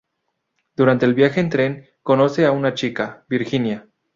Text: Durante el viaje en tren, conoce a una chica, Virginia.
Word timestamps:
Durante 0.75 1.05
el 1.05 1.13
viaje 1.13 1.41
en 1.41 1.49
tren, 1.51 1.85
conoce 2.01 2.47
a 2.47 2.51
una 2.51 2.73
chica, 2.73 3.23
Virginia. 3.29 3.87